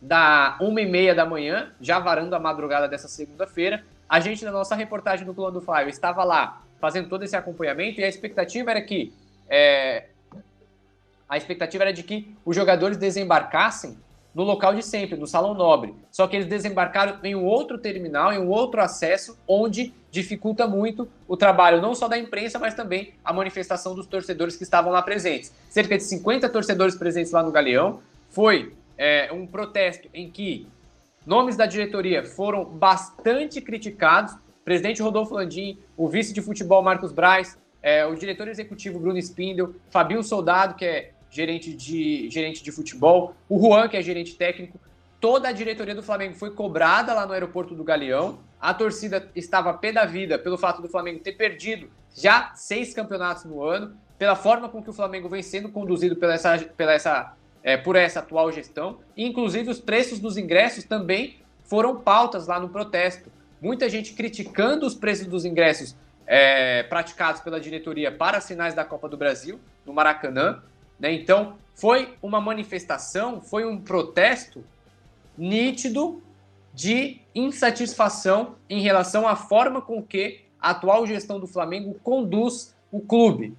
[0.00, 3.84] da uma e meia da manhã, já varando a madrugada dessa segunda-feira.
[4.08, 8.00] A gente, na nossa reportagem do Plano do Flávio, estava lá fazendo todo esse acompanhamento
[8.00, 9.12] e a expectativa era que
[9.48, 10.06] é,
[11.28, 13.98] a expectativa era de que os jogadores desembarcassem
[14.36, 15.94] no local de sempre, no Salão Nobre.
[16.12, 21.08] Só que eles desembarcaram em um outro terminal, em um outro acesso, onde dificulta muito
[21.26, 25.00] o trabalho não só da imprensa, mas também a manifestação dos torcedores que estavam lá
[25.00, 25.54] presentes.
[25.70, 28.02] Cerca de 50 torcedores presentes lá no Galeão.
[28.28, 30.68] Foi é, um protesto em que
[31.24, 34.36] nomes da diretoria foram bastante criticados.
[34.66, 39.74] Presidente Rodolfo Landim, o vice de futebol Marcos Braz, é, o diretor executivo Bruno Spindel,
[39.88, 44.80] Fabio Soldado, que é gerente de, gerente de futebol, o Juan, que é gerente técnico.
[45.20, 48.38] Toda a diretoria do Flamengo foi cobrada lá no aeroporto do Galeão.
[48.58, 53.44] A torcida estava pé da vida pelo fato do Flamengo ter perdido já seis campeonatos
[53.44, 57.34] no ano, pela forma com que o Flamengo vem sendo conduzido pela essa, pela essa
[57.62, 59.00] é, por essa atual gestão.
[59.16, 63.30] Inclusive, os preços dos ingressos também foram pautas lá no protesto.
[63.60, 68.84] Muita gente criticando os preços dos ingressos é, praticados pela diretoria para as finais da
[68.84, 70.62] Copa do Brasil, no Maracanã.
[70.98, 71.12] Né?
[71.12, 74.64] Então, foi uma manifestação, foi um protesto
[75.36, 76.22] nítido
[76.72, 83.00] de insatisfação em relação à forma com que a atual gestão do Flamengo conduz o
[83.00, 83.56] clube.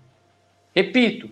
[0.76, 1.30] Repito,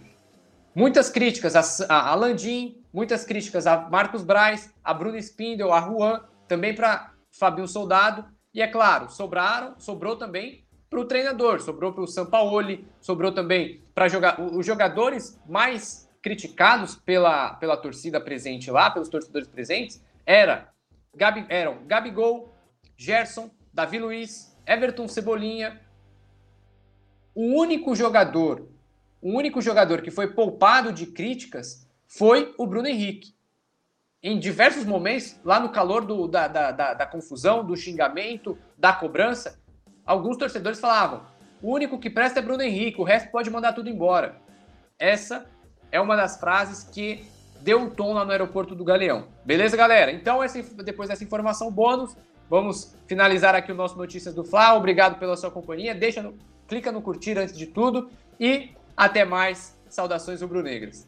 [0.76, 1.56] Muitas críticas
[1.90, 7.66] a, Landim, muitas críticas a Marcos Braz, a Bruno Spindel, a Juan, também para Fabio
[7.66, 8.26] Soldado.
[8.54, 13.82] E é claro, sobraram, sobrou também para o treinador, sobrou para o Sampaoli, sobrou também
[13.94, 20.74] para jogar os jogadores mais criticados pela, pela torcida presente lá, pelos torcedores presentes, era
[21.16, 22.56] Gabi, eram Gabigol,
[22.98, 25.82] Gerson, Davi Luiz, Everton Cebolinha.
[27.34, 28.68] O único jogador
[29.26, 33.34] o único jogador que foi poupado de críticas foi o Bruno Henrique.
[34.22, 38.94] Em diversos momentos, lá no calor do, da, da, da, da confusão, do xingamento, da
[38.94, 39.60] cobrança,
[40.06, 41.22] alguns torcedores falavam:
[41.62, 44.36] o único que presta é Bruno Henrique, o resto pode mandar tudo embora.
[45.00, 45.46] Essa
[45.92, 47.26] é uma das frases que
[47.62, 49.28] deu o tom lá no aeroporto do Galeão.
[49.44, 50.12] Beleza, galera?
[50.12, 52.16] Então, essa, depois dessa informação bônus,
[52.50, 54.76] vamos finalizar aqui o nosso Notícias do Fla.
[54.76, 55.96] Obrigado pela sua companhia.
[55.96, 56.38] Deixa no,
[56.68, 61.08] clica no curtir antes de tudo e até mais, saudações rubro-negras.